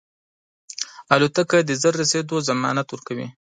[1.13, 3.27] الوتکه د ژر رسېدو ضمانت ورکوي.